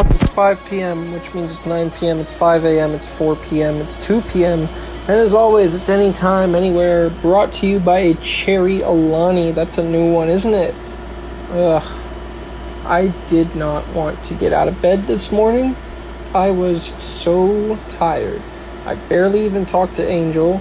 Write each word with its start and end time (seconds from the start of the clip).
It's 0.00 0.30
5 0.30 0.64
p.m., 0.68 1.12
which 1.12 1.34
means 1.34 1.50
it's 1.50 1.66
9 1.66 1.90
p.m., 1.92 2.18
it's 2.18 2.36
5 2.36 2.64
a.m., 2.64 2.92
it's 2.92 3.08
4 3.16 3.36
p.m., 3.36 3.76
it's 3.76 4.04
2 4.04 4.20
p.m., 4.22 4.68
and 5.08 5.20
as 5.20 5.34
always, 5.34 5.72
it's 5.76 5.88
anytime, 5.88 6.56
anywhere, 6.56 7.10
brought 7.10 7.52
to 7.54 7.66
you 7.68 7.78
by 7.78 7.98
a 8.00 8.14
Cherry 8.14 8.80
Alani. 8.80 9.52
That's 9.52 9.78
a 9.78 9.84
new 9.84 10.12
one, 10.12 10.28
isn't 10.28 10.52
it? 10.52 10.74
Ugh. 11.50 12.02
I 12.84 13.12
did 13.28 13.54
not 13.54 13.86
want 13.94 14.20
to 14.24 14.34
get 14.34 14.52
out 14.52 14.66
of 14.66 14.82
bed 14.82 15.04
this 15.04 15.30
morning. 15.30 15.76
I 16.34 16.50
was 16.50 16.86
so 17.02 17.78
tired. 17.90 18.42
I 18.84 18.96
barely 18.96 19.44
even 19.44 19.64
talked 19.64 19.94
to 19.96 20.08
Angel. 20.08 20.60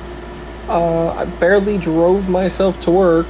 Uh, 0.69 1.09
I 1.09 1.25
barely 1.25 1.79
drove 1.79 2.29
myself 2.29 2.79
to 2.83 2.91
work. 2.91 3.27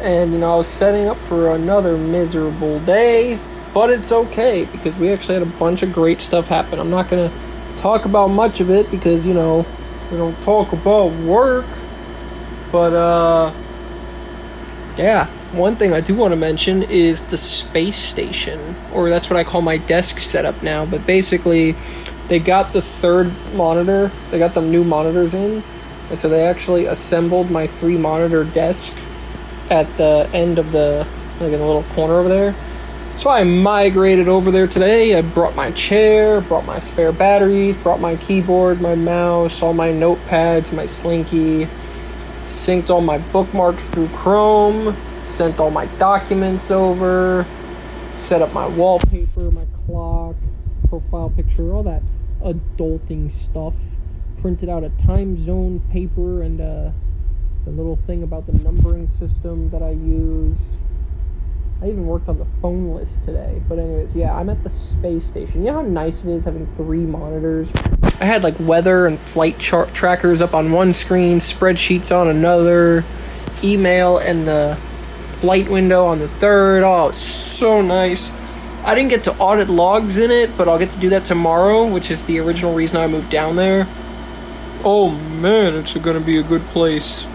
And, 0.00 0.32
you 0.32 0.38
know, 0.40 0.54
I 0.54 0.56
was 0.56 0.66
setting 0.66 1.06
up 1.06 1.18
for 1.18 1.54
another 1.54 1.96
miserable 1.96 2.80
day. 2.80 3.38
But 3.74 3.90
it's 3.90 4.12
okay 4.12 4.66
because 4.66 4.98
we 4.98 5.10
actually 5.10 5.34
had 5.34 5.42
a 5.42 5.58
bunch 5.58 5.82
of 5.82 5.92
great 5.92 6.20
stuff 6.20 6.48
happen. 6.48 6.78
I'm 6.78 6.90
not 6.90 7.08
going 7.08 7.30
to 7.30 7.36
talk 7.78 8.04
about 8.04 8.28
much 8.28 8.60
of 8.60 8.70
it 8.70 8.90
because, 8.90 9.26
you 9.26 9.34
know, 9.34 9.64
we 10.10 10.18
don't 10.18 10.38
talk 10.42 10.72
about 10.72 11.12
work. 11.12 11.64
But, 12.70 12.92
uh, 12.92 13.52
yeah, 14.96 15.26
one 15.52 15.76
thing 15.76 15.92
I 15.92 16.00
do 16.00 16.14
want 16.14 16.32
to 16.32 16.36
mention 16.36 16.82
is 16.82 17.24
the 17.24 17.38
space 17.38 17.96
station, 17.96 18.74
or 18.92 19.08
that's 19.08 19.30
what 19.30 19.38
I 19.38 19.44
call 19.44 19.62
my 19.62 19.78
desk 19.78 20.20
setup 20.20 20.62
now. 20.62 20.84
But 20.84 21.06
basically, 21.06 21.74
they 22.28 22.38
got 22.38 22.72
the 22.72 22.82
third 22.82 23.32
monitor, 23.54 24.10
they 24.30 24.38
got 24.38 24.54
the 24.54 24.62
new 24.62 24.84
monitors 24.84 25.34
in, 25.34 25.62
and 26.10 26.18
so 26.18 26.28
they 26.28 26.42
actually 26.42 26.86
assembled 26.86 27.50
my 27.50 27.66
three 27.66 27.98
monitor 27.98 28.44
desk 28.44 28.96
at 29.70 29.86
the 29.96 30.28
end 30.32 30.58
of 30.58 30.72
the, 30.72 31.06
like 31.40 31.52
in 31.52 31.58
the 31.58 31.66
little 31.66 31.84
corner 31.94 32.14
over 32.14 32.28
there. 32.28 32.54
So 33.18 33.30
I 33.30 33.44
migrated 33.44 34.26
over 34.26 34.50
there 34.50 34.66
today. 34.66 35.16
I 35.16 35.22
brought 35.22 35.54
my 35.54 35.70
chair, 35.72 36.40
brought 36.40 36.66
my 36.66 36.80
spare 36.80 37.12
batteries, 37.12 37.76
brought 37.76 38.00
my 38.00 38.16
keyboard, 38.16 38.80
my 38.80 38.96
mouse, 38.96 39.62
all 39.62 39.74
my 39.74 39.90
notepads, 39.90 40.72
my 40.72 40.86
slinky, 40.86 41.68
synced 42.44 42.90
all 42.90 43.00
my 43.00 43.18
bookmarks 43.18 43.88
through 43.88 44.08
Chrome, 44.08 44.96
sent 45.24 45.60
all 45.60 45.70
my 45.70 45.86
documents 45.98 46.72
over, 46.72 47.46
set 48.12 48.42
up 48.42 48.52
my 48.52 48.66
wallpaper, 48.66 49.52
my 49.52 49.66
clock, 49.86 50.34
profile 50.88 51.30
picture, 51.30 51.72
all 51.72 51.84
that 51.84 52.02
adulting 52.42 53.30
stuff. 53.30 53.74
Printed 54.40 54.68
out 54.68 54.82
a 54.82 54.90
time 54.90 55.42
zone 55.44 55.80
paper 55.92 56.42
and 56.42 56.60
uh, 56.60 56.64
a, 56.64 57.68
a 57.68 57.70
little 57.70 57.96
thing 58.06 58.24
about 58.24 58.46
the 58.46 58.52
numbering 58.52 59.08
system 59.20 59.70
that 59.70 59.82
I 59.82 59.90
use. 59.90 60.56
I 61.82 61.86
even 61.86 62.06
worked 62.06 62.28
on 62.28 62.38
the 62.38 62.46
phone 62.60 62.94
list 62.94 63.10
today. 63.26 63.60
But 63.68 63.80
anyways, 63.80 64.14
yeah, 64.14 64.32
I'm 64.32 64.48
at 64.48 64.62
the 64.62 64.70
space 64.70 65.26
station. 65.26 65.64
You 65.64 65.72
know 65.72 65.74
how 65.74 65.82
nice 65.82 66.16
it 66.18 66.26
is 66.26 66.44
having 66.44 66.72
three 66.76 67.00
monitors? 67.00 67.68
I 68.20 68.24
had 68.24 68.44
like 68.44 68.54
weather 68.60 69.08
and 69.08 69.18
flight 69.18 69.58
chart 69.58 69.92
trackers 69.92 70.40
up 70.40 70.54
on 70.54 70.70
one 70.70 70.92
screen, 70.92 71.38
spreadsheets 71.38 72.16
on 72.16 72.28
another, 72.28 73.04
email 73.64 74.18
and 74.18 74.46
the 74.46 74.78
flight 75.40 75.68
window 75.68 76.06
on 76.06 76.20
the 76.20 76.28
third. 76.28 76.84
Oh, 76.84 77.08
it's 77.08 77.18
so 77.18 77.82
nice. 77.82 78.32
I 78.84 78.94
didn't 78.94 79.10
get 79.10 79.24
to 79.24 79.32
audit 79.38 79.68
logs 79.68 80.18
in 80.18 80.30
it, 80.30 80.56
but 80.56 80.68
I'll 80.68 80.78
get 80.78 80.90
to 80.90 81.00
do 81.00 81.08
that 81.08 81.24
tomorrow, 81.24 81.92
which 81.92 82.12
is 82.12 82.24
the 82.28 82.38
original 82.38 82.74
reason 82.74 83.00
I 83.00 83.08
moved 83.08 83.30
down 83.30 83.56
there. 83.56 83.86
Oh 84.84 85.10
man, 85.40 85.74
it's 85.74 85.96
gonna 85.98 86.20
be 86.20 86.38
a 86.38 86.44
good 86.44 86.62
place. 86.62 87.26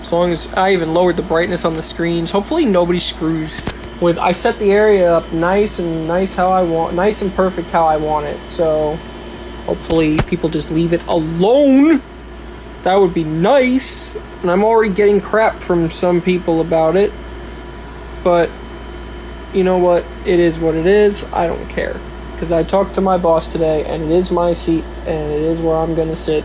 As 0.00 0.12
long 0.12 0.32
as 0.32 0.52
I 0.54 0.72
even 0.72 0.92
lowered 0.92 1.14
the 1.14 1.22
brightness 1.22 1.64
on 1.64 1.74
the 1.74 1.82
screens. 1.82 2.32
Hopefully 2.32 2.64
nobody 2.64 2.98
screws 2.98 3.60
with 4.02 4.18
I 4.18 4.32
set 4.32 4.58
the 4.58 4.72
area 4.72 5.10
up 5.10 5.32
nice 5.32 5.78
and 5.78 6.08
nice 6.08 6.36
how 6.36 6.50
I 6.50 6.64
want 6.64 6.94
nice 6.94 7.22
and 7.22 7.32
perfect 7.32 7.70
how 7.70 7.86
I 7.86 7.96
want 7.96 8.26
it. 8.26 8.44
So 8.44 8.96
hopefully 9.64 10.18
people 10.26 10.48
just 10.50 10.72
leave 10.72 10.92
it 10.92 11.06
alone. 11.06 12.02
That 12.82 12.96
would 12.96 13.14
be 13.14 13.24
nice. 13.24 14.16
And 14.42 14.50
I'm 14.50 14.64
already 14.64 14.92
getting 14.92 15.20
crap 15.20 15.54
from 15.54 15.88
some 15.88 16.20
people 16.20 16.60
about 16.60 16.96
it. 16.96 17.12
But 18.24 18.50
you 19.54 19.62
know 19.62 19.78
what? 19.78 20.04
It 20.26 20.40
is 20.40 20.58
what 20.58 20.74
it 20.74 20.86
is. 20.86 21.30
I 21.32 21.46
don't 21.46 21.68
care. 21.68 22.00
Because 22.32 22.50
I 22.50 22.64
talked 22.64 22.96
to 22.96 23.00
my 23.00 23.18
boss 23.18 23.52
today, 23.52 23.84
and 23.84 24.02
it 24.02 24.10
is 24.10 24.32
my 24.32 24.52
seat, 24.52 24.82
and 25.06 25.32
it 25.32 25.42
is 25.42 25.60
where 25.60 25.76
I'm 25.76 25.94
going 25.94 26.08
to 26.08 26.16
sit. 26.16 26.44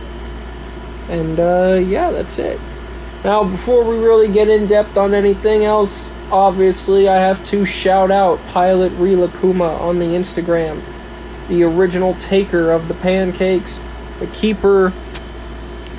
And 1.09 1.39
uh, 1.39 1.81
yeah, 1.83 2.11
that's 2.11 2.37
it. 2.37 2.59
Now, 3.23 3.43
before 3.43 3.83
we 3.83 3.97
really 3.97 4.31
get 4.31 4.47
in 4.47 4.67
depth 4.67 4.95
on 4.95 5.15
anything 5.15 5.63
else, 5.63 6.11
obviously 6.31 7.07
I 7.07 7.15
have 7.15 7.45
to 7.47 7.65
shout 7.65 8.11
out 8.11 8.39
Pilot 8.47 8.91
Rilakuma 8.93 9.79
on 9.79 9.99
the 9.99 10.05
Instagram, 10.05 10.81
the 11.47 11.63
original 11.63 12.13
taker 12.15 12.71
of 12.71 12.87
the 12.87 12.93
pancakes, 12.93 13.79
the 14.19 14.27
keeper 14.27 14.87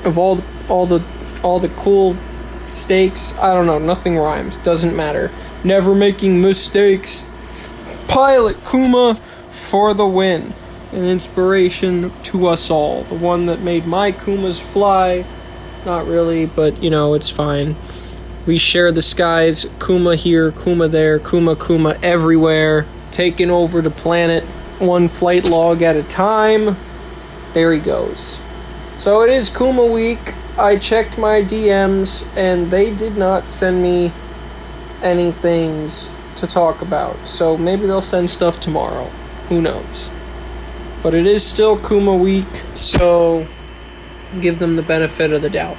of 0.05 0.17
all 0.17 0.35
the, 0.35 0.43
all 0.69 0.85
the 0.85 1.03
all 1.43 1.59
the 1.59 1.69
cool 1.69 2.15
steaks. 2.67 3.37
I 3.39 3.53
don't 3.53 3.65
know, 3.65 3.79
nothing 3.79 4.17
rhymes, 4.17 4.57
doesn't 4.57 4.95
matter. 4.95 5.31
Never 5.63 5.93
making 5.93 6.41
mistakes. 6.41 7.25
Pilot 8.07 8.57
Kuma 8.69 9.15
for 9.51 9.93
the 9.93 10.07
win. 10.07 10.53
An 10.91 11.05
inspiration 11.05 12.11
to 12.23 12.47
us 12.47 12.69
all. 12.71 13.03
The 13.03 13.15
one 13.15 13.45
that 13.45 13.59
made 13.59 13.85
my 13.85 14.11
Kumas 14.11 14.59
fly. 14.59 15.25
Not 15.85 16.07
really, 16.07 16.45
but 16.45 16.81
you 16.81 16.89
know, 16.89 17.13
it's 17.13 17.29
fine. 17.29 17.75
We 18.49 18.57
share 18.57 18.91
the 18.91 19.03
skies, 19.03 19.67
Kuma 19.79 20.15
here, 20.15 20.51
Kuma 20.51 20.87
there, 20.87 21.19
Kuma 21.19 21.55
Kuma 21.55 21.95
everywhere, 22.01 22.87
taking 23.11 23.51
over 23.51 23.79
the 23.79 23.91
planet 23.91 24.43
one 24.79 25.07
flight 25.07 25.43
log 25.43 25.83
at 25.83 25.95
a 25.95 26.01
time. 26.01 26.75
There 27.53 27.71
he 27.71 27.79
goes. 27.79 28.41
So 28.97 29.21
it 29.21 29.29
is 29.29 29.55
Kuma 29.55 29.85
week. 29.85 30.33
I 30.57 30.79
checked 30.79 31.19
my 31.19 31.43
DMs 31.43 32.27
and 32.35 32.71
they 32.71 32.91
did 32.91 33.17
not 33.17 33.51
send 33.51 33.83
me 33.83 34.11
any 35.03 35.31
things 35.31 36.11
to 36.37 36.47
talk 36.47 36.81
about. 36.81 37.17
So 37.27 37.55
maybe 37.55 37.85
they'll 37.85 38.01
send 38.01 38.31
stuff 38.31 38.59
tomorrow. 38.59 39.05
Who 39.49 39.61
knows? 39.61 40.09
But 41.03 41.13
it 41.13 41.27
is 41.27 41.45
still 41.45 41.77
Kuma 41.77 42.15
week, 42.15 42.51
so 42.73 43.45
give 44.41 44.57
them 44.57 44.75
the 44.75 44.81
benefit 44.81 45.33
of 45.33 45.43
the 45.43 45.51
doubt. 45.51 45.77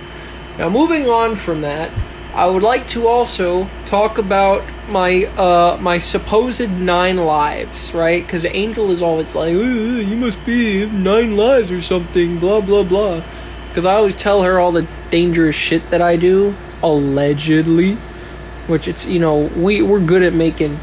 Now, 0.56 0.68
moving 0.68 1.08
on 1.08 1.34
from 1.34 1.62
that, 1.62 1.90
I 2.34 2.46
would 2.46 2.62
like 2.62 2.86
to 2.88 3.08
also 3.08 3.66
talk 3.86 4.18
about 4.18 4.62
my 4.88 5.24
uh, 5.36 5.78
my 5.80 5.98
supposed 5.98 6.70
nine 6.70 7.16
lives, 7.16 7.92
right? 7.92 8.24
Because 8.24 8.44
Angel 8.44 8.90
is 8.90 9.02
always 9.02 9.34
like, 9.34 9.52
"You 9.52 10.16
must 10.16 10.44
be 10.46 10.86
nine 10.86 11.36
lives 11.36 11.72
or 11.72 11.80
something," 11.80 12.38
blah 12.38 12.60
blah 12.60 12.84
blah. 12.84 13.22
Because 13.68 13.84
I 13.84 13.94
always 13.94 14.16
tell 14.16 14.42
her 14.42 14.60
all 14.60 14.70
the 14.72 14.86
dangerous 15.10 15.56
shit 15.56 15.90
that 15.90 16.00
I 16.00 16.16
do, 16.16 16.54
allegedly. 16.82 17.94
Which 18.68 18.86
it's 18.86 19.06
you 19.06 19.18
know 19.18 19.50
we 19.56 19.82
we're 19.82 20.04
good 20.04 20.22
at 20.22 20.32
making 20.32 20.76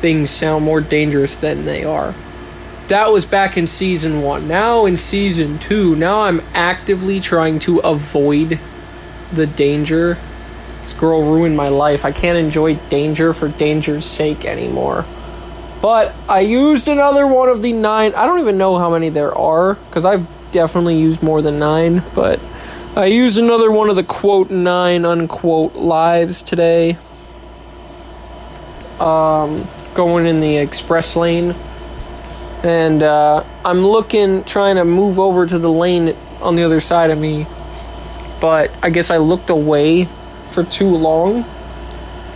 things 0.00 0.30
sound 0.30 0.64
more 0.64 0.82
dangerous 0.82 1.38
than 1.38 1.64
they 1.64 1.82
are. 1.82 2.14
That 2.88 3.10
was 3.12 3.24
back 3.24 3.56
in 3.56 3.66
season 3.66 4.20
one. 4.20 4.48
Now 4.48 4.84
in 4.84 4.98
season 4.98 5.58
two, 5.58 5.96
now 5.96 6.22
I'm 6.22 6.42
actively 6.52 7.20
trying 7.20 7.58
to 7.60 7.78
avoid 7.78 8.58
the 9.32 9.46
danger 9.46 10.18
this 10.80 10.94
girl 10.94 11.22
ruined 11.22 11.56
my 11.56 11.68
life. 11.68 12.06
I 12.06 12.12
can't 12.12 12.38
enjoy 12.38 12.76
danger 12.88 13.34
for 13.34 13.48
danger's 13.48 14.06
sake 14.06 14.46
anymore. 14.46 15.04
But 15.82 16.14
I 16.28 16.40
used 16.40 16.88
another 16.88 17.26
one 17.26 17.48
of 17.50 17.62
the 17.62 17.72
nine. 17.72 18.14
I 18.14 18.24
don't 18.26 18.40
even 18.40 18.56
know 18.56 18.78
how 18.78 18.90
many 18.90 19.10
there 19.10 19.36
are 19.36 19.74
because 19.74 20.04
I've 20.04 20.26
definitely 20.52 20.98
used 20.98 21.22
more 21.22 21.42
than 21.42 21.58
nine. 21.58 22.02
But 22.14 22.40
I 22.96 23.06
used 23.06 23.38
another 23.38 23.70
one 23.70 23.90
of 23.90 23.96
the 23.96 24.02
quote 24.02 24.50
nine 24.50 25.04
unquote 25.04 25.76
lives 25.76 26.40
today. 26.40 26.96
Um, 28.98 29.68
going 29.94 30.26
in 30.26 30.40
the 30.40 30.56
express 30.56 31.16
lane. 31.16 31.54
And 32.62 33.02
uh, 33.02 33.44
I'm 33.64 33.86
looking, 33.86 34.44
trying 34.44 34.76
to 34.76 34.84
move 34.84 35.18
over 35.18 35.46
to 35.46 35.58
the 35.58 35.70
lane 35.70 36.14
on 36.40 36.56
the 36.56 36.64
other 36.64 36.80
side 36.80 37.10
of 37.10 37.18
me. 37.18 37.46
But 38.40 38.70
I 38.82 38.88
guess 38.88 39.10
I 39.10 39.18
looked 39.18 39.50
away 39.50 40.08
for 40.50 40.64
too 40.64 40.88
long 40.88 41.44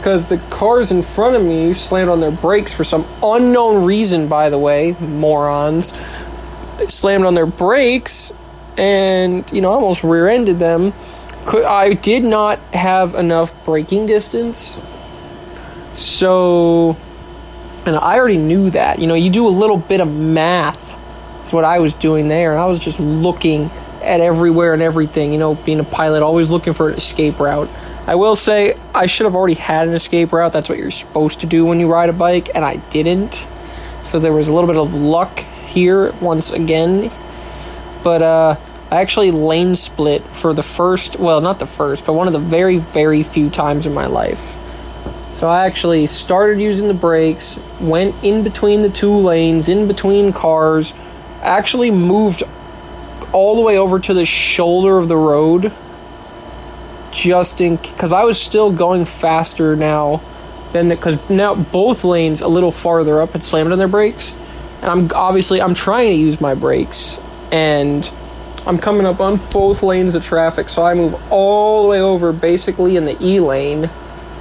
because 0.04 0.28
the 0.28 0.36
cars 0.50 0.92
in 0.92 1.02
front 1.02 1.34
of 1.34 1.42
me 1.42 1.72
slammed 1.72 2.10
on 2.10 2.20
their 2.20 2.30
brakes 2.30 2.74
for 2.74 2.84
some 2.84 3.06
unknown 3.22 3.86
reason, 3.86 4.28
by 4.28 4.50
the 4.50 4.58
way, 4.58 4.94
morons. 5.00 5.94
They 6.76 6.88
slammed 6.88 7.24
on 7.24 7.34
their 7.34 7.46
brakes 7.46 8.30
and, 8.76 9.50
you 9.50 9.62
know, 9.62 9.72
almost 9.72 10.04
rear 10.04 10.28
ended 10.28 10.58
them. 10.58 10.92
I 11.46 11.94
did 11.94 12.22
not 12.22 12.58
have 12.74 13.14
enough 13.14 13.64
braking 13.64 14.04
distance. 14.04 14.78
So, 15.94 16.98
and 17.86 17.96
I 17.96 18.16
already 18.16 18.36
knew 18.36 18.68
that. 18.70 18.98
You 18.98 19.06
know, 19.06 19.14
you 19.14 19.30
do 19.30 19.46
a 19.46 19.48
little 19.48 19.78
bit 19.78 20.02
of 20.02 20.12
math. 20.12 20.98
That's 21.38 21.52
what 21.54 21.64
I 21.64 21.78
was 21.78 21.94
doing 21.94 22.28
there. 22.28 22.52
And 22.52 22.60
I 22.60 22.66
was 22.66 22.78
just 22.78 23.00
looking 23.00 23.70
at 24.02 24.20
everywhere 24.20 24.74
and 24.74 24.82
everything. 24.82 25.32
You 25.32 25.38
know, 25.38 25.54
being 25.54 25.80
a 25.80 25.84
pilot, 25.84 26.22
always 26.22 26.50
looking 26.50 26.74
for 26.74 26.90
an 26.90 26.96
escape 26.96 27.40
route. 27.40 27.70
I 28.06 28.16
will 28.16 28.36
say 28.36 28.76
I 28.94 29.06
should 29.06 29.24
have 29.24 29.34
already 29.34 29.54
had 29.54 29.88
an 29.88 29.94
escape 29.94 30.32
route. 30.32 30.52
That's 30.52 30.68
what 30.68 30.76
you're 30.76 30.90
supposed 30.90 31.40
to 31.40 31.46
do 31.46 31.64
when 31.64 31.80
you 31.80 31.90
ride 31.90 32.10
a 32.10 32.12
bike, 32.12 32.50
and 32.54 32.62
I 32.62 32.76
didn't. 32.76 33.46
So 34.02 34.18
there 34.18 34.32
was 34.32 34.48
a 34.48 34.52
little 34.52 34.68
bit 34.68 34.76
of 34.76 34.92
luck 34.94 35.38
here 35.38 36.12
once 36.20 36.50
again. 36.50 37.10
But 38.02 38.20
uh, 38.20 38.56
I 38.90 39.00
actually 39.00 39.30
lane 39.30 39.74
split 39.74 40.22
for 40.22 40.52
the 40.52 40.62
first, 40.62 41.18
well, 41.18 41.40
not 41.40 41.58
the 41.58 41.66
first, 41.66 42.04
but 42.04 42.12
one 42.12 42.26
of 42.26 42.34
the 42.34 42.38
very, 42.38 42.76
very 42.76 43.22
few 43.22 43.48
times 43.48 43.86
in 43.86 43.94
my 43.94 44.04
life. 44.04 44.54
So 45.32 45.48
I 45.48 45.66
actually 45.66 46.06
started 46.06 46.60
using 46.60 46.88
the 46.88 46.94
brakes, 46.94 47.58
went 47.80 48.22
in 48.22 48.44
between 48.44 48.82
the 48.82 48.90
two 48.90 49.14
lanes, 49.14 49.70
in 49.70 49.88
between 49.88 50.34
cars, 50.34 50.92
actually 51.40 51.90
moved 51.90 52.42
all 53.32 53.56
the 53.56 53.62
way 53.62 53.78
over 53.78 53.98
to 53.98 54.12
the 54.12 54.26
shoulder 54.26 54.98
of 54.98 55.08
the 55.08 55.16
road 55.16 55.72
just 57.14 57.60
in 57.60 57.76
because 57.76 58.12
I 58.12 58.24
was 58.24 58.40
still 58.40 58.72
going 58.72 59.04
faster 59.04 59.76
now 59.76 60.20
than 60.72 60.88
because 60.88 61.30
now 61.30 61.54
both 61.54 62.04
lanes 62.04 62.40
a 62.40 62.48
little 62.48 62.72
farther 62.72 63.22
up 63.22 63.30
had 63.30 63.44
slammed 63.44 63.72
on 63.72 63.78
their 63.78 63.88
brakes 63.88 64.34
and 64.82 64.90
I'm 64.90 65.10
obviously 65.14 65.62
I'm 65.62 65.74
trying 65.74 66.10
to 66.10 66.16
use 66.16 66.40
my 66.40 66.54
brakes 66.54 67.20
and 67.52 68.10
I'm 68.66 68.78
coming 68.78 69.06
up 69.06 69.20
on 69.20 69.36
both 69.52 69.82
lanes 69.84 70.16
of 70.16 70.24
traffic 70.24 70.68
so 70.68 70.84
I 70.84 70.94
move 70.94 71.14
all 71.30 71.84
the 71.84 71.88
way 71.88 72.00
over 72.00 72.32
basically 72.32 72.96
in 72.96 73.04
the 73.04 73.16
E 73.24 73.38
lane 73.38 73.88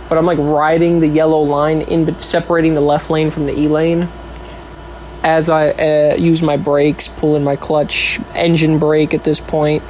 but 0.09 0.17
I'm 0.17 0.25
like 0.25 0.39
riding 0.39 0.99
the 0.99 1.07
yellow 1.07 1.41
line 1.41 1.81
in 1.81 2.17
separating 2.17 2.73
the 2.73 2.81
left 2.81 3.11
lane 3.11 3.29
from 3.29 3.45
the 3.45 3.57
E 3.57 3.67
lane 3.67 4.09
as 5.23 5.47
I 5.47 5.69
uh, 5.69 6.15
use 6.15 6.41
my 6.41 6.57
brakes, 6.57 7.07
pulling 7.07 7.45
my 7.45 7.55
clutch, 7.55 8.19
engine 8.35 8.77
brake 8.77 9.13
at 9.13 9.23
this 9.23 9.39
point. 9.39 9.81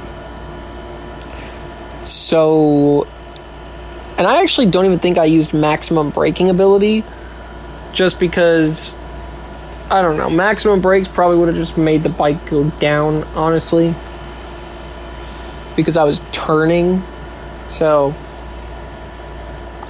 So, 2.24 3.06
and 4.16 4.26
I 4.26 4.42
actually 4.42 4.70
don't 4.70 4.86
even 4.86 4.98
think 4.98 5.18
I 5.18 5.26
used 5.26 5.52
maximum 5.52 6.08
braking 6.08 6.48
ability, 6.48 7.04
just 7.92 8.18
because 8.18 8.96
I 9.90 10.00
don't 10.00 10.16
know. 10.16 10.30
Maximum 10.30 10.80
brakes 10.80 11.06
probably 11.06 11.36
would 11.36 11.48
have 11.48 11.56
just 11.56 11.76
made 11.76 12.02
the 12.02 12.08
bike 12.08 12.46
go 12.46 12.70
down, 12.80 13.24
honestly, 13.34 13.94
because 15.76 15.98
I 15.98 16.04
was 16.04 16.22
turning. 16.32 17.02
So, 17.68 18.14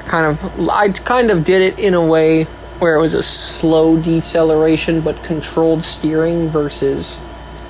kind 0.06 0.26
of, 0.26 0.69
I 0.69 0.88
kind 0.90 1.31
of 1.31 1.44
did 1.44 1.62
it 1.62 1.78
in 1.78 1.94
a 1.94 2.04
way 2.04 2.44
where 2.81 2.96
it 2.96 3.00
was 3.00 3.14
a 3.14 3.22
slow 3.22 3.96
deceleration 3.96 5.02
but 5.02 5.22
controlled 5.22 5.84
steering 5.84 6.48
versus 6.48 7.20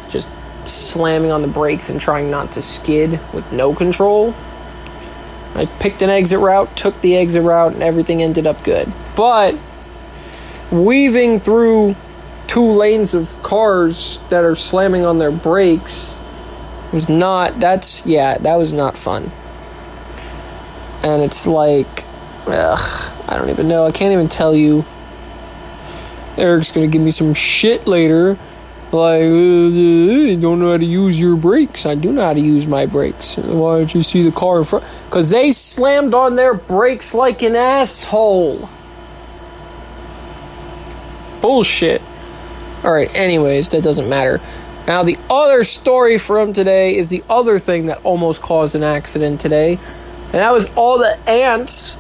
just 0.09 0.31
slamming 0.67 1.33
on 1.33 1.43
the 1.43 1.49
brakes 1.49 1.91
and 1.91 2.01
trying 2.01 2.31
not 2.31 2.53
to 2.53 2.63
skid 2.63 3.21
with 3.35 3.53
no 3.53 3.75
control. 3.75 4.35
I 5.55 5.67
picked 5.67 6.03
an 6.03 6.11
exit 6.11 6.39
route, 6.39 6.77
took 6.77 7.01
the 7.01 7.17
exit 7.17 7.43
route, 7.43 7.75
and 7.75 7.83
everything 7.83 8.23
ended 8.23 8.47
up 8.47 8.65
good. 8.65 8.93
But 9.17 9.57
weaving 10.71 11.41
through 11.41 11.95
two 12.47 12.73
lanes 12.73 13.15
of 13.15 13.43
cars 13.43 14.19
that 14.31 14.45
are 14.45 14.57
slamming 14.57 15.07
on 15.07 15.19
their 15.19 15.31
brakes 15.31 16.19
was 16.93 17.09
not, 17.09 17.61
that's, 17.61 18.05
yeah, 18.05 18.39
that 18.39 18.57
was 18.57 18.73
not 18.73 18.97
fun. 18.97 19.31
And 21.03 21.23
it's 21.23 21.47
like, 21.47 22.05
ugh, 22.47 23.29
I 23.29 23.37
don't 23.37 23.51
even 23.51 23.69
know. 23.69 23.87
I 23.87 23.91
can't 23.91 24.13
even 24.13 24.29
tell 24.29 24.55
you 24.55 24.85
Eric's 26.37 26.73
gonna 26.73 26.89
give 26.89 27.03
me 27.03 27.11
some 27.11 27.35
shit 27.35 27.87
later. 27.87 28.37
Like, 28.95 29.23
uh, 29.23 29.25
you 29.25 30.37
don't 30.37 30.61
know 30.61 30.71
how 30.71 30.77
to 30.77 30.85
use 30.85 31.19
your 31.19 31.35
brakes. 31.35 31.85
I 31.85 31.97
do 31.97 32.13
know 32.13 32.23
how 32.23 32.33
to 32.33 32.39
use 32.39 32.65
my 32.65 32.87
brakes. 32.87 33.37
Why 33.37 33.79
don't 33.79 33.93
you 33.93 34.05
see 34.05 34.23
the 34.23 34.31
car 34.31 34.59
in 34.59 34.65
front? 34.65 34.85
Because 35.07 35.31
they 35.31 35.51
slammed 35.51 36.15
on 36.15 36.37
their 36.37 36.55
brakes 36.55 37.13
like 37.13 37.43
an 37.43 37.57
asshole. 37.57 38.69
Bullshit. 41.41 42.03
Alright, 42.85 43.13
anyways, 43.17 43.71
that 43.71 43.83
doesn't 43.83 44.09
matter. 44.09 44.41
Now, 44.87 45.03
the 45.03 45.19
other 45.29 45.65
story 45.65 46.17
from 46.17 46.53
today 46.53 46.95
is 46.95 47.09
the 47.09 47.25
other 47.29 47.59
thing 47.59 47.87
that 47.87 48.01
almost 48.05 48.43
caused 48.43 48.77
an 48.77 48.85
accident 48.85 49.41
today. 49.41 49.81
And 50.27 50.35
that 50.35 50.53
was 50.53 50.73
all 50.77 50.99
the 50.99 51.19
ants 51.29 51.99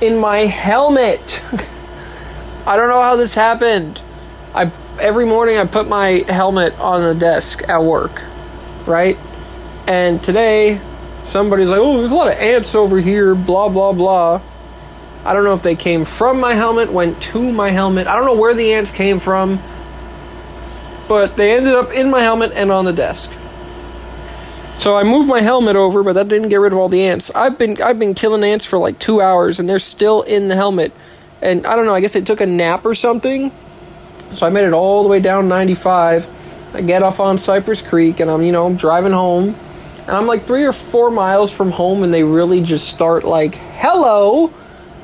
in 0.00 0.18
my 0.18 0.38
helmet. 0.46 1.40
I 2.66 2.76
don't 2.76 2.88
know 2.88 3.00
how 3.00 3.14
this 3.14 3.36
happened. 3.36 4.00
I 4.56 4.72
every 5.02 5.26
morning 5.26 5.58
I 5.58 5.66
put 5.66 5.88
my 5.88 6.24
helmet 6.28 6.78
on 6.78 7.02
the 7.02 7.14
desk 7.14 7.68
at 7.68 7.82
work, 7.82 8.22
right? 8.86 9.18
And 9.86 10.22
today 10.22 10.80
somebody's 11.24 11.68
like, 11.68 11.80
"Oh, 11.80 11.98
there's 11.98 12.12
a 12.12 12.14
lot 12.14 12.28
of 12.28 12.38
ants 12.38 12.74
over 12.74 13.00
here." 13.00 13.34
Blah 13.34 13.68
blah 13.68 13.92
blah. 13.92 14.40
I 15.24 15.34
don't 15.34 15.44
know 15.44 15.54
if 15.54 15.62
they 15.62 15.76
came 15.76 16.04
from 16.04 16.40
my 16.40 16.54
helmet, 16.54 16.92
went 16.92 17.20
to 17.22 17.52
my 17.52 17.70
helmet. 17.70 18.06
I 18.06 18.16
don't 18.16 18.24
know 18.24 18.40
where 18.40 18.54
the 18.54 18.72
ants 18.72 18.92
came 18.92 19.20
from, 19.20 19.60
but 21.08 21.36
they 21.36 21.52
ended 21.52 21.74
up 21.74 21.92
in 21.92 22.10
my 22.10 22.20
helmet 22.20 22.52
and 22.54 22.70
on 22.72 22.84
the 22.84 22.92
desk. 22.92 23.30
So 24.76 24.96
I 24.96 25.02
moved 25.02 25.28
my 25.28 25.42
helmet 25.42 25.76
over, 25.76 26.02
but 26.02 26.14
that 26.14 26.28
didn't 26.28 26.48
get 26.48 26.56
rid 26.56 26.72
of 26.72 26.78
all 26.78 26.88
the 26.88 27.04
ants. 27.04 27.30
I've 27.34 27.58
been 27.58 27.82
I've 27.82 27.98
been 27.98 28.14
killing 28.14 28.44
ants 28.44 28.64
for 28.64 28.78
like 28.78 28.98
2 28.98 29.20
hours 29.20 29.58
and 29.58 29.68
they're 29.68 29.78
still 29.78 30.22
in 30.22 30.48
the 30.48 30.54
helmet 30.54 30.92
and 31.40 31.66
I 31.66 31.74
don't 31.74 31.86
know, 31.86 31.94
I 31.94 32.00
guess 32.00 32.12
they 32.12 32.20
took 32.20 32.40
a 32.40 32.46
nap 32.46 32.84
or 32.86 32.94
something. 32.94 33.50
So 34.34 34.46
I 34.46 34.50
made 34.50 34.64
it 34.64 34.72
all 34.72 35.02
the 35.02 35.08
way 35.08 35.20
down 35.20 35.48
95. 35.48 36.28
I 36.74 36.80
get 36.80 37.02
off 37.02 37.20
on 37.20 37.38
Cypress 37.38 37.82
Creek 37.82 38.20
and 38.20 38.30
I'm, 38.30 38.42
you 38.42 38.52
know, 38.52 38.72
driving 38.74 39.12
home. 39.12 39.54
And 40.00 40.10
I'm 40.10 40.26
like 40.26 40.42
three 40.42 40.64
or 40.64 40.72
four 40.72 41.10
miles 41.10 41.52
from 41.52 41.70
home 41.70 42.02
and 42.02 42.12
they 42.12 42.24
really 42.24 42.62
just 42.62 42.88
start 42.88 43.24
like, 43.24 43.54
hello. 43.54 44.52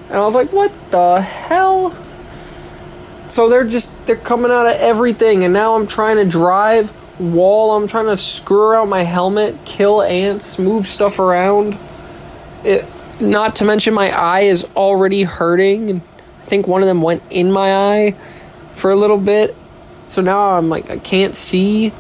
And 0.08 0.16
I 0.16 0.20
was 0.20 0.34
like, 0.34 0.52
what 0.52 0.72
the 0.90 1.20
hell? 1.20 1.96
So 3.28 3.48
they're 3.48 3.64
just, 3.64 4.06
they're 4.06 4.16
coming 4.16 4.50
out 4.50 4.66
of 4.66 4.76
everything. 4.76 5.44
And 5.44 5.52
now 5.52 5.76
I'm 5.76 5.86
trying 5.86 6.16
to 6.16 6.24
drive 6.24 6.90
while 7.18 7.72
I'm 7.72 7.86
trying 7.86 8.06
to 8.06 8.16
screw 8.16 8.74
out 8.74 8.88
my 8.88 9.02
helmet, 9.02 9.56
kill 9.64 10.02
ants, 10.02 10.58
move 10.58 10.88
stuff 10.88 11.18
around. 11.18 11.76
It, 12.64 12.86
not 13.20 13.56
to 13.56 13.64
mention 13.64 13.94
my 13.94 14.10
eye 14.10 14.42
is 14.42 14.64
already 14.76 15.24
hurting 15.24 16.02
I 16.48 16.50
think 16.50 16.66
one 16.66 16.82
of 16.82 16.88
them 16.88 17.02
went 17.02 17.22
in 17.30 17.52
my 17.52 17.74
eye 17.74 18.14
for 18.78 18.90
a 18.90 18.96
little 18.96 19.18
bit. 19.18 19.56
So 20.06 20.22
now 20.22 20.56
I'm 20.56 20.68
like, 20.68 20.90
I 20.90 20.98
can't 20.98 21.36
see. 21.36 21.92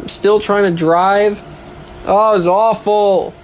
I'm 0.00 0.08
still 0.08 0.38
trying 0.38 0.70
to 0.70 0.76
drive. 0.76 1.42
Oh, 2.06 2.30
it 2.30 2.34
was 2.34 2.46
awful. 2.46 3.34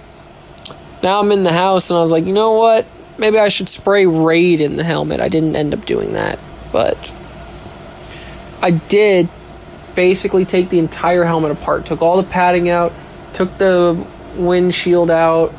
Now 1.01 1.19
I'm 1.19 1.31
in 1.31 1.43
the 1.43 1.51
house 1.51 1.89
and 1.89 1.97
I 1.97 2.01
was 2.01 2.11
like, 2.11 2.25
you 2.25 2.33
know 2.33 2.53
what? 2.53 2.85
Maybe 3.17 3.37
I 3.37 3.49
should 3.49 3.69
spray 3.69 4.05
Raid 4.05 4.61
in 4.61 4.77
the 4.77 4.83
helmet. 4.83 5.19
I 5.19 5.27
didn't 5.27 5.55
end 5.55 5.73
up 5.73 5.85
doing 5.85 6.13
that. 6.13 6.39
But 6.71 7.13
I 8.61 8.71
did 8.71 9.29
basically 9.95 10.45
take 10.45 10.69
the 10.69 10.79
entire 10.79 11.23
helmet 11.23 11.51
apart. 11.51 11.85
Took 11.85 12.01
all 12.01 12.21
the 12.21 12.27
padding 12.27 12.69
out, 12.69 12.93
took 13.33 13.57
the 13.57 14.05
windshield 14.37 15.11
out, 15.11 15.53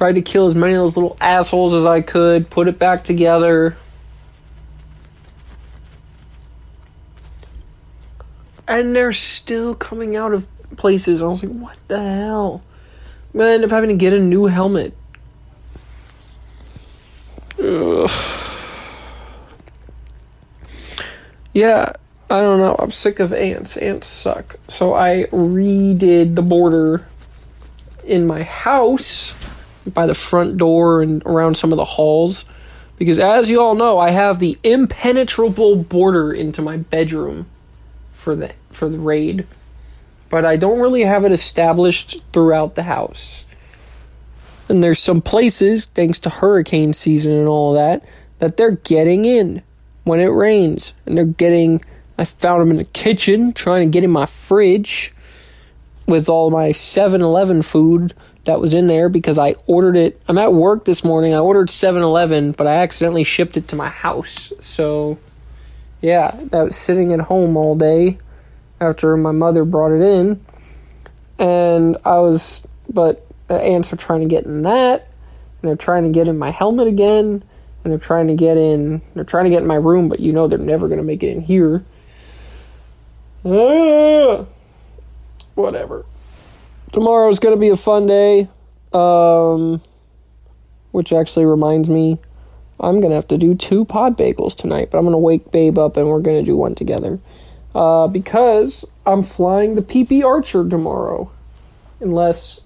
Tried 0.00 0.14
to 0.14 0.22
kill 0.22 0.46
as 0.46 0.54
many 0.54 0.72
of 0.72 0.78
those 0.78 0.96
little 0.96 1.14
assholes 1.20 1.74
as 1.74 1.84
I 1.84 2.00
could, 2.00 2.48
put 2.48 2.68
it 2.68 2.78
back 2.78 3.04
together. 3.04 3.76
And 8.70 8.94
they're 8.94 9.12
still 9.12 9.74
coming 9.74 10.14
out 10.14 10.32
of 10.32 10.46
places. 10.76 11.22
I 11.22 11.26
was 11.26 11.42
like, 11.42 11.52
what 11.52 11.76
the 11.88 12.00
hell? 12.00 12.62
I'm 13.34 13.40
gonna 13.40 13.50
end 13.50 13.64
up 13.64 13.70
having 13.72 13.90
to 13.90 13.96
get 13.96 14.12
a 14.12 14.20
new 14.20 14.46
helmet. 14.46 14.96
Ugh. 17.58 18.08
Yeah, 21.52 21.92
I 22.30 22.40
don't 22.40 22.60
know. 22.60 22.76
I'm 22.78 22.92
sick 22.92 23.18
of 23.18 23.32
ants. 23.32 23.76
Ants 23.76 24.06
suck. 24.06 24.56
So 24.68 24.94
I 24.94 25.24
redid 25.32 26.36
the 26.36 26.42
border 26.42 27.08
in 28.06 28.24
my 28.24 28.44
house 28.44 29.34
by 29.92 30.06
the 30.06 30.14
front 30.14 30.58
door 30.58 31.02
and 31.02 31.24
around 31.26 31.56
some 31.56 31.72
of 31.72 31.76
the 31.76 31.84
halls. 31.84 32.44
Because 32.98 33.18
as 33.18 33.50
you 33.50 33.60
all 33.60 33.74
know, 33.74 33.98
I 33.98 34.10
have 34.10 34.38
the 34.38 34.58
impenetrable 34.62 35.74
border 35.74 36.32
into 36.32 36.62
my 36.62 36.76
bedroom 36.76 37.46
for 38.20 38.36
the 38.36 38.52
for 38.70 38.88
the 38.88 38.98
raid. 38.98 39.46
But 40.28 40.44
I 40.44 40.56
don't 40.56 40.78
really 40.78 41.02
have 41.02 41.24
it 41.24 41.32
established 41.32 42.22
throughout 42.32 42.76
the 42.76 42.84
house. 42.84 43.44
And 44.68 44.82
there's 44.82 45.00
some 45.00 45.20
places, 45.20 45.86
thanks 45.86 46.20
to 46.20 46.30
hurricane 46.30 46.92
season 46.92 47.32
and 47.32 47.48
all 47.48 47.72
that, 47.72 48.04
that 48.38 48.56
they're 48.56 48.76
getting 48.76 49.24
in 49.24 49.62
when 50.04 50.20
it 50.20 50.26
rains. 50.26 50.94
And 51.04 51.16
they're 51.16 51.24
getting 51.24 51.80
I 52.16 52.24
found 52.26 52.60
them 52.60 52.70
in 52.70 52.76
the 52.76 52.84
kitchen 52.84 53.54
trying 53.54 53.90
to 53.90 53.92
get 53.92 54.04
in 54.04 54.10
my 54.10 54.26
fridge 54.26 55.14
with 56.06 56.28
all 56.28 56.50
my 56.50 56.68
7-Eleven 56.68 57.62
food 57.62 58.12
that 58.44 58.60
was 58.60 58.74
in 58.74 58.88
there 58.88 59.08
because 59.08 59.38
I 59.38 59.54
ordered 59.66 59.96
it. 59.96 60.20
I'm 60.28 60.36
at 60.36 60.52
work 60.52 60.84
this 60.84 61.02
morning. 61.02 61.32
I 61.32 61.38
ordered 61.38 61.68
7-Eleven, 61.68 62.52
but 62.52 62.66
I 62.66 62.74
accidentally 62.74 63.24
shipped 63.24 63.56
it 63.56 63.68
to 63.68 63.76
my 63.76 63.88
house. 63.88 64.52
So, 64.60 65.18
yeah, 66.00 66.30
that 66.50 66.62
was 66.62 66.76
sitting 66.76 67.12
at 67.12 67.20
home 67.20 67.56
all 67.56 67.76
day 67.76 68.18
after 68.80 69.16
my 69.16 69.32
mother 69.32 69.64
brought 69.64 69.92
it 69.92 70.02
in. 70.02 70.44
And 71.38 71.96
I 72.04 72.18
was, 72.18 72.66
but 72.88 73.26
the 73.48 73.60
ants 73.60 73.92
are 73.92 73.96
trying 73.96 74.20
to 74.20 74.26
get 74.26 74.44
in 74.44 74.62
that. 74.62 75.08
And 75.60 75.68
they're 75.68 75.76
trying 75.76 76.04
to 76.04 76.10
get 76.10 76.28
in 76.28 76.38
my 76.38 76.50
helmet 76.50 76.86
again. 76.86 77.42
and 77.82 77.90
they're 77.90 77.98
trying 77.98 78.26
to 78.26 78.34
get 78.34 78.56
in. 78.56 79.00
They're 79.14 79.24
trying 79.24 79.44
to 79.44 79.50
get 79.50 79.62
in 79.62 79.66
my 79.66 79.76
room, 79.76 80.08
but 80.08 80.20
you 80.20 80.32
know 80.32 80.46
they're 80.48 80.58
never 80.58 80.88
gonna 80.88 81.02
make 81.02 81.22
it 81.22 81.28
in 81.30 81.40
here. 81.40 81.84
Ah, 83.44 84.44
whatever. 85.54 86.04
Tomorrow's 86.92 87.38
gonna 87.38 87.56
be 87.56 87.70
a 87.70 87.76
fun 87.76 88.06
day. 88.06 88.48
Um, 88.92 89.80
which 90.90 91.12
actually 91.12 91.46
reminds 91.46 91.88
me, 91.88 92.18
I'm 92.80 93.00
gonna 93.00 93.14
have 93.14 93.28
to 93.28 93.38
do 93.38 93.54
two 93.54 93.84
pod 93.84 94.16
bagels 94.16 94.56
tonight, 94.56 94.90
but 94.90 94.98
I'm 94.98 95.04
gonna 95.04 95.18
wake 95.18 95.50
Babe 95.50 95.78
up 95.78 95.96
and 95.96 96.08
we're 96.08 96.20
gonna 96.20 96.42
do 96.42 96.56
one 96.56 96.74
together. 96.74 97.18
Uh, 97.74 98.08
because 98.08 98.84
I'm 99.06 99.22
flying 99.22 99.74
the 99.74 99.82
PP 99.82 100.24
Archer 100.24 100.68
tomorrow, 100.68 101.30
unless 102.00 102.62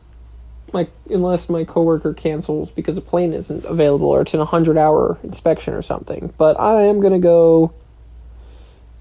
my 0.73 0.89
unless 1.09 1.49
my 1.49 1.65
coworker 1.65 2.13
cancels 2.13 2.71
because 2.71 2.97
a 2.97 3.01
plane 3.01 3.33
isn't 3.33 3.65
available 3.65 4.09
or 4.09 4.23
it's 4.23 4.35
an 4.35 4.41
hundred 4.41 4.77
hour 4.77 5.19
inspection 5.23 5.75
or 5.75 5.83
something. 5.83 6.33
But 6.37 6.59
I 6.61 6.83
am 6.83 7.01
gonna 7.01 7.19
go 7.19 7.73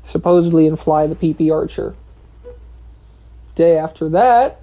supposedly 0.04 0.68
and 0.68 0.80
fly 0.80 1.08
the 1.08 1.16
PP 1.16 1.52
Archer. 1.52 1.96
Day 3.56 3.78
after 3.78 4.10
that, 4.10 4.62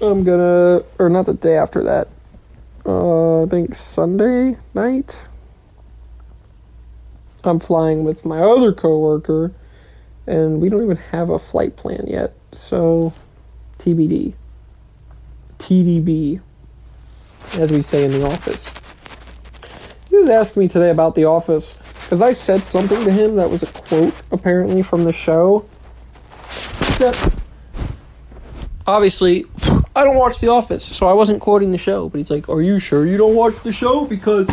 I'm 0.00 0.24
gonna 0.24 0.82
or 0.98 1.08
not 1.08 1.26
the 1.26 1.34
day 1.34 1.56
after 1.56 1.82
that. 1.84 2.08
Uh, 2.86 3.42
I 3.42 3.46
think 3.46 3.74
Sunday 3.74 4.56
night. 4.72 5.26
I'm 7.42 7.58
flying 7.58 8.04
with 8.04 8.24
my 8.24 8.40
other 8.40 8.72
coworker, 8.72 9.52
and 10.26 10.60
we 10.60 10.68
don't 10.68 10.82
even 10.82 10.96
have 10.96 11.30
a 11.30 11.38
flight 11.38 11.76
plan 11.76 12.04
yet. 12.06 12.34
So, 12.52 13.12
TBD. 13.78 14.34
TDB, 15.58 16.40
as 17.58 17.72
we 17.72 17.82
say 17.82 18.04
in 18.04 18.12
the 18.12 18.24
office. 18.24 18.72
He 20.08 20.16
was 20.16 20.28
asking 20.28 20.62
me 20.62 20.68
today 20.68 20.90
about 20.90 21.14
the 21.14 21.24
office 21.24 21.78
because 22.02 22.22
I 22.22 22.34
said 22.34 22.60
something 22.60 23.04
to 23.04 23.10
him 23.10 23.36
that 23.36 23.50
was 23.50 23.64
a 23.64 23.66
quote 23.66 24.14
apparently 24.30 24.82
from 24.82 25.04
the 25.04 25.12
show. 25.12 25.66
Except, 26.40 27.34
obviously, 28.86 29.44
I 29.96 30.04
don't 30.04 30.16
watch 30.16 30.40
The 30.40 30.48
Office, 30.48 30.84
so 30.84 31.08
I 31.08 31.14
wasn't 31.14 31.40
quoting 31.40 31.72
the 31.72 31.78
show. 31.78 32.08
But 32.10 32.18
he's 32.18 32.30
like, 32.30 32.48
"Are 32.48 32.60
you 32.60 32.78
sure 32.78 33.06
you 33.06 33.16
don't 33.16 33.34
watch 33.34 33.54
the 33.62 33.72
show 33.72 34.04
because 34.04 34.48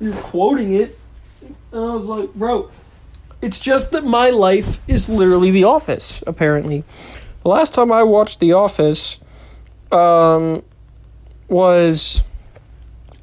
you're 0.00 0.14
quoting 0.14 0.74
it?" 0.74 0.98
And 1.72 1.84
I 1.84 1.94
was 1.94 2.06
like, 2.06 2.34
"Bro, 2.34 2.68
it's 3.40 3.60
just 3.60 3.92
that 3.92 4.04
my 4.04 4.30
life 4.30 4.80
is 4.88 5.08
literally 5.08 5.52
The 5.52 5.64
Office. 5.64 6.22
Apparently, 6.26 6.82
the 7.44 7.48
last 7.48 7.72
time 7.72 7.92
I 7.92 8.02
watched 8.02 8.40
The 8.40 8.52
Office, 8.52 9.20
um, 9.92 10.62
was 11.48 12.22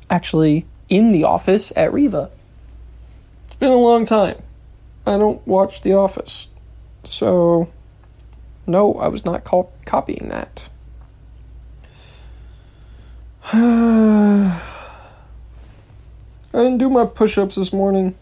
actually 0.10 0.66
in 0.88 1.12
the 1.12 1.24
office 1.24 1.74
at 1.76 1.92
Riva. 1.92 2.30
It's 3.48 3.58
been 3.58 3.72
a 3.72 3.76
long 3.76 4.06
time. 4.06 4.42
I 5.06 5.18
don't 5.18 5.46
watch 5.48 5.82
The 5.82 5.94
Office. 5.94 6.48
So, 7.04 7.70
no, 8.68 8.94
I 8.96 9.08
was 9.08 9.26
not 9.26 9.44
co- 9.44 9.70
copying 9.86 10.30
that. 10.30 10.69
I 13.52 14.62
didn't 16.54 16.78
do 16.78 16.88
my 16.88 17.06
push 17.06 17.36
ups 17.36 17.56
this 17.56 17.74
morning, 17.74 18.14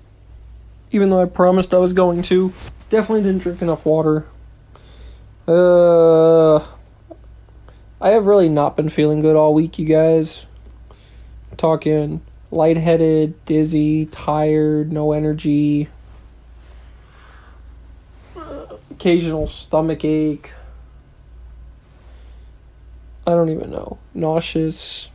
even 0.94 1.10
though 1.10 1.22
I 1.22 1.26
promised 1.26 1.74
I 1.74 1.80
was 1.80 1.92
going 1.92 2.22
to. 2.24 2.54
Definitely 2.90 3.24
didn't 3.24 3.40
drink 3.40 3.62
enough 3.62 3.86
water. 3.86 4.26
Uh, 5.46 6.60
I 8.00 8.12
have 8.12 8.26
really 8.26 8.48
not 8.48 8.78
been 8.78 8.88
feeling 8.88 9.20
good 9.20 9.36
all 9.36 9.54
week, 9.54 9.78
you 9.78 9.86
guys. 9.86 10.46
I'm 11.52 11.58
talking 11.58 12.22
lightheaded, 12.50 13.44
dizzy, 13.44 14.06
tired, 14.06 14.94
no 14.94 15.12
energy, 15.12 15.90
occasional 18.92 19.50
stomach 19.50 20.06
ache. 20.06 20.54
I 23.26 23.32
don't 23.32 23.50
even 23.50 23.72
know. 23.72 23.98
Nauseous. 24.14 25.10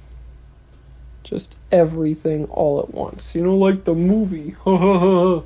Just 1.23 1.55
everything 1.71 2.47
all 2.47 2.81
at 2.81 2.93
once. 2.93 3.35
You 3.35 3.45
know, 3.45 3.57
like 3.57 3.85
the 3.85 3.95
movie. 3.95 4.57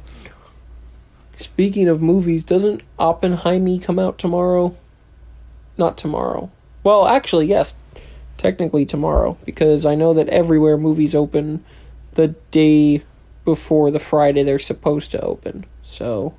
Speaking 1.37 1.89
of 1.89 2.03
movies, 2.03 2.43
doesn't 2.43 2.83
Oppenheimer 2.99 3.79
come 3.79 3.99
out 3.99 4.19
tomorrow? 4.19 4.75
Not 5.77 5.99
tomorrow. 5.99 6.51
Well, 6.83 7.07
actually, 7.07 7.47
yes, 7.47 7.75
technically 8.39 8.87
tomorrow, 8.87 9.37
because 9.45 9.85
I 9.85 9.95
know 9.95 10.15
that 10.15 10.29
everywhere 10.29 10.79
movies 10.79 11.15
open 11.15 11.65
the 12.15 12.29
day 12.51 13.03
before 13.45 13.91
the 13.91 13.99
Friday 13.99 14.43
they're 14.43 14.59
supposed 14.59 15.11
to 15.13 15.21
open. 15.21 15.67
So 15.83 16.35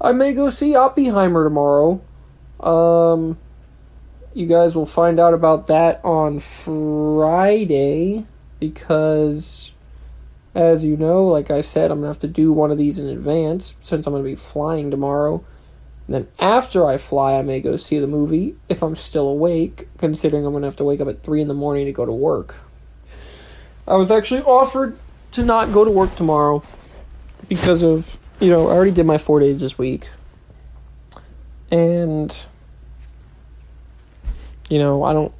I 0.00 0.12
may 0.12 0.32
go 0.32 0.50
see 0.50 0.74
Oppenheimer 0.76 1.44
tomorrow. 1.44 2.00
Um, 2.60 3.38
you 4.38 4.46
guys 4.46 4.76
will 4.76 4.86
find 4.86 5.18
out 5.18 5.34
about 5.34 5.66
that 5.66 6.00
on 6.04 6.38
Friday 6.38 8.24
because, 8.60 9.72
as 10.54 10.84
you 10.84 10.96
know, 10.96 11.26
like 11.26 11.50
I 11.50 11.60
said, 11.60 11.90
I'm 11.90 11.98
gonna 11.98 12.06
have 12.06 12.20
to 12.20 12.28
do 12.28 12.52
one 12.52 12.70
of 12.70 12.78
these 12.78 13.00
in 13.00 13.08
advance 13.08 13.74
since 13.80 14.06
I'm 14.06 14.12
gonna 14.12 14.22
be 14.22 14.36
flying 14.36 14.92
tomorrow. 14.92 15.44
And 16.06 16.14
then 16.14 16.28
after 16.38 16.86
I 16.86 16.98
fly, 16.98 17.34
I 17.34 17.42
may 17.42 17.58
go 17.58 17.76
see 17.76 17.98
the 17.98 18.06
movie 18.06 18.54
if 18.68 18.80
I'm 18.80 18.94
still 18.94 19.26
awake, 19.26 19.88
considering 19.98 20.46
I'm 20.46 20.54
to 20.54 20.62
have 20.62 20.76
to 20.76 20.84
wake 20.84 21.00
up 21.00 21.08
at 21.08 21.24
3 21.24 21.40
in 21.40 21.48
the 21.48 21.52
morning 21.54 21.86
to 21.86 21.92
go 21.92 22.06
to 22.06 22.12
work. 22.12 22.54
I 23.88 23.96
was 23.96 24.12
actually 24.12 24.42
offered 24.42 24.96
to 25.32 25.42
not 25.42 25.72
go 25.72 25.84
to 25.84 25.90
work 25.90 26.14
tomorrow 26.14 26.62
because 27.48 27.82
of, 27.82 28.20
you 28.38 28.52
know, 28.52 28.68
I 28.68 28.74
already 28.74 28.92
did 28.92 29.04
my 29.04 29.18
four 29.18 29.40
days 29.40 29.60
this 29.60 29.76
week. 29.76 30.08
And, 31.72 32.32
you 34.68 34.78
know, 34.78 35.02
I 35.02 35.12
don't, 35.12 35.32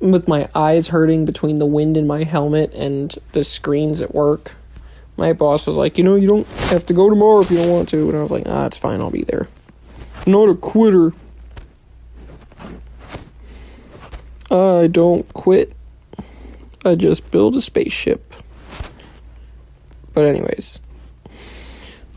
with 0.00 0.28
my 0.28 0.48
eyes 0.54 0.88
hurting 0.88 1.24
between 1.24 1.58
the 1.58 1.66
wind 1.66 1.96
in 1.96 2.06
my 2.06 2.24
helmet 2.24 2.72
and 2.74 3.14
the 3.32 3.44
screens 3.44 4.00
at 4.00 4.14
work, 4.14 4.54
my 5.16 5.32
boss 5.32 5.66
was 5.66 5.76
like, 5.76 5.98
you 5.98 6.04
know, 6.04 6.14
you 6.14 6.28
don't 6.28 6.46
have 6.70 6.86
to 6.86 6.94
go 6.94 7.10
tomorrow 7.10 7.40
if 7.40 7.50
you 7.50 7.56
don't 7.56 7.70
want 7.70 7.88
to. 7.88 8.08
And 8.08 8.16
I 8.16 8.20
was 8.20 8.30
like, 8.30 8.44
ah, 8.46 8.66
it's 8.66 8.78
fine, 8.78 9.00
I'll 9.00 9.10
be 9.10 9.24
there 9.24 9.48
not 10.28 10.48
a 10.48 10.54
quitter. 10.54 11.12
I 14.50 14.86
don't 14.86 15.30
quit. 15.32 15.74
I 16.84 16.94
just 16.94 17.30
build 17.30 17.56
a 17.56 17.60
spaceship. 17.60 18.34
But, 20.14 20.24
anyways. 20.24 20.80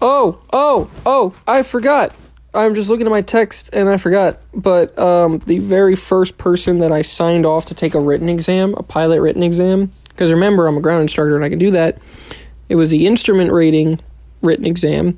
Oh, 0.02 0.40
oh, 0.52 0.90
oh, 1.06 1.36
I 1.48 1.64
forgot. 1.64 2.16
I'm 2.54 2.76
just 2.76 2.90
looking 2.90 3.06
at 3.06 3.12
my 3.12 3.22
text 3.22 3.70
and 3.74 3.88
I 3.90 3.98
forgot. 3.98 4.40
But 4.54 4.98
um, 5.00 5.40
the 5.40 5.60
very 5.60 5.96
first 5.96 6.38
person 6.38 6.80
that 6.80 6.92
I 6.92 7.02
signed 7.02 7.46
off 7.46 7.66
to 7.66 7.74
take 7.74 7.96
a 7.96 8.00
written 8.00 8.28
exam, 8.28 8.74
a 8.76 8.84
pilot 8.84 9.22
written 9.22 9.44
exam, 9.44 9.92
because 10.10 10.32
remember, 10.32 10.68
I'm 10.68 10.78
a 10.78 10.82
ground 10.82 11.02
instructor 11.02 11.36
and 11.36 11.46
I 11.46 11.50
can 11.50 11.60
do 11.60 11.72
that. 11.72 11.98
It 12.68 12.76
was 12.76 12.92
the 12.92 13.08
instrument 13.08 13.52
rating 13.52 14.00
written 14.42 14.66
exam 14.66 15.18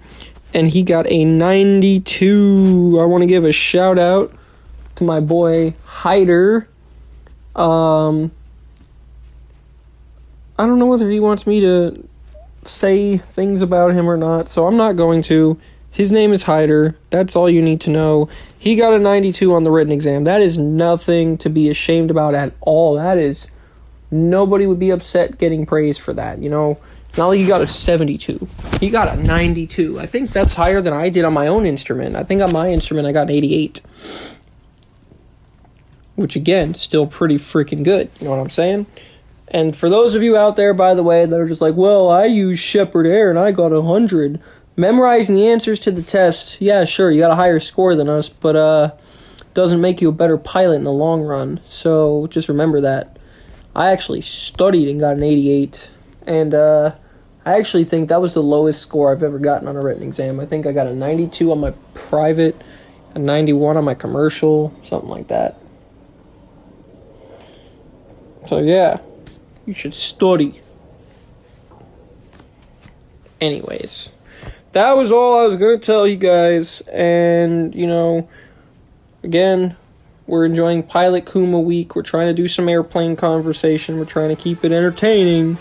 and 0.54 0.70
he 0.70 0.84
got 0.84 1.10
a 1.10 1.26
92. 1.26 3.00
I 3.02 3.06
want 3.06 3.24
to 3.24 3.28
give 3.28 3.44
a 3.44 3.52
shout 3.52 3.98
out 3.98 4.34
to 4.96 5.04
my 5.04 5.20
boy 5.20 5.74
Hyder. 5.86 6.68
Um, 7.56 8.32
I 10.58 10.66
don't 10.66 10.78
know 10.78 10.86
whether 10.86 11.10
he 11.10 11.20
wants 11.20 11.48
me 11.48 11.60
to 11.62 12.08
say 12.64 13.18
things 13.18 13.62
about 13.62 13.94
him 13.94 14.08
or 14.08 14.18
not, 14.18 14.48
so 14.48 14.68
I'm 14.68 14.78
not 14.78 14.96
going 14.96 15.24
to. 15.24 15.60
His 15.94 16.12
name 16.12 16.34
is 16.34 16.44
Hyder. 16.44 16.98
That's 17.12 17.36
all 17.36 17.48
you 17.48 17.62
need 17.62 17.80
to 17.82 17.92
know. 17.92 18.28
He 18.58 18.76
got 18.76 18.96
a 18.96 19.00
92 19.00 19.54
on 19.54 19.64
the 19.64 19.70
written 19.70 19.94
exam. 19.94 20.24
That 20.24 20.42
is 20.42 20.58
nothing 20.58 21.38
to 21.38 21.50
be 21.50 21.70
ashamed 21.70 22.10
about 22.10 22.34
at 22.34 22.54
all. 22.62 22.96
That 22.96 23.20
is 23.20 23.46
nobody 24.10 24.66
would 24.66 24.80
be 24.80 24.90
upset 24.90 25.38
getting 25.38 25.68
praise 25.68 26.00
for 26.00 26.12
that. 26.14 26.40
You 26.40 26.50
know, 26.50 26.80
it's 27.08 27.20
not 27.20 27.28
like 27.28 27.38
he 27.38 27.46
got 27.46 27.62
a 27.62 27.68
72. 27.68 28.48
He 28.80 28.90
got 28.90 29.08
a 29.08 29.22
92. 29.22 30.00
I 30.00 30.08
think 30.08 30.32
that's 30.32 30.56
higher 30.56 30.82
than 30.82 30.94
I 30.94 31.10
did 31.10 31.26
on 31.26 31.34
my 31.34 31.46
own 31.46 31.64
instrument. 31.64 32.16
I 32.16 32.24
think 32.24 32.42
on 32.42 32.52
my 32.52 32.70
instrument 32.70 33.08
I 33.08 33.12
got 33.12 33.30
an 33.30 33.36
88. 33.36 33.82
Which 36.16 36.36
again, 36.36 36.74
still 36.74 37.06
pretty 37.06 37.36
freaking 37.36 37.84
good. 37.84 38.10
You 38.20 38.26
know 38.26 38.32
what 38.32 38.40
I'm 38.40 38.50
saying? 38.50 38.88
And 39.48 39.76
for 39.76 39.92
those 39.92 40.16
of 40.16 40.24
you 40.24 40.36
out 40.36 40.56
there, 40.56 40.74
by 40.74 40.96
the 40.96 41.04
way, 41.04 41.28
that 41.28 41.40
are 41.40 41.48
just 41.48 41.62
like, 41.62 41.76
well, 41.76 42.10
I 42.10 42.26
use 42.26 42.58
Sheppard 42.58 43.06
Air 43.06 43.30
and 43.30 43.38
I 43.38 43.52
got 43.52 43.72
a 43.72 43.82
100. 43.82 44.42
Memorizing 44.76 45.36
the 45.36 45.48
answers 45.48 45.80
to 45.82 45.92
the 45.92 46.02
test, 46.02 46.60
yeah, 46.60 46.84
sure, 46.84 47.12
you 47.12 47.22
got 47.22 47.32
a 47.32 47.36
higher 47.36 47.60
score 47.60 47.96
than 47.96 48.10
us, 48.10 48.28
but 48.28 48.56
uh, 48.56 48.92
doesn't 49.54 49.82
make 49.82 50.02
you 50.02 50.10
a 50.10 50.14
better 50.14 50.38
pilot 50.38 50.76
in 50.76 50.84
the 50.84 50.92
long 50.92 51.22
run. 51.22 51.60
So 51.66 52.28
just 52.28 52.50
remember 52.50 52.82
that. 52.82 53.18
I 53.76 53.92
actually 53.92 54.22
studied 54.22 54.88
and 54.88 55.00
got 55.00 55.16
an 55.16 55.24
88. 55.24 55.90
And 56.26 56.54
uh, 56.54 56.96
I 57.46 57.60
actually 57.60 57.86
think 57.86 58.10
that 58.10 58.22
was 58.22 58.34
the 58.34 58.44
lowest 58.44 58.82
score 58.82 59.12
I've 59.12 59.24
ever 59.24 59.40
gotten 59.40 59.68
on 59.68 59.76
a 59.76 59.82
written 59.82 60.04
exam. 60.04 60.40
I 60.40 60.46
think 60.46 60.66
I 60.66 60.72
got 60.72 60.88
a 60.88 60.94
92 60.94 61.52
on 61.52 61.60
my 61.60 61.72
private, 61.94 62.60
a 63.14 63.20
91 63.20 63.78
on 63.78 63.86
my 63.86 63.94
commercial, 63.94 64.74
something 64.82 65.10
like 65.10 65.28
that. 65.28 65.60
So, 68.48 68.60
yeah, 68.60 69.00
you 69.66 69.74
should 69.74 69.94
study. 69.94 70.62
anyways, 73.40 74.12
that 74.74 74.98
was 74.98 75.12
all 75.12 75.40
I 75.40 75.46
was 75.46 75.56
going 75.56 75.80
to 75.80 75.86
tell 75.86 76.06
you 76.06 76.18
guys. 76.18 76.82
And, 76.92 77.74
you 77.74 77.88
know, 77.88 78.28
again, 79.24 79.76
we're 80.28 80.46
enjoying 80.46 80.84
Pilot 80.84 81.32
Kuma 81.32 81.60
week. 81.60 81.96
We're 81.96 82.02
trying 82.02 82.28
to 82.28 82.34
do 82.34 82.48
some 82.48 82.68
airplane 82.70 83.16
conversation. 83.16 83.98
We're 83.98 84.06
trying 84.06 84.30
to 84.30 84.36
keep 84.36 84.64
it 84.64 84.72
entertaining. 84.72 85.58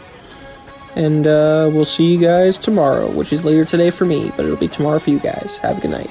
And 0.94 1.26
uh, 1.26 1.70
we'll 1.72 1.84
see 1.84 2.12
you 2.12 2.18
guys 2.18 2.58
tomorrow, 2.58 3.10
which 3.10 3.32
is 3.32 3.44
later 3.44 3.64
today 3.64 3.90
for 3.90 4.04
me, 4.04 4.30
but 4.36 4.44
it'll 4.44 4.56
be 4.56 4.68
tomorrow 4.68 4.98
for 4.98 5.10
you 5.10 5.18
guys. 5.18 5.58
Have 5.58 5.78
a 5.78 5.80
good 5.80 5.90
night. 5.90 6.10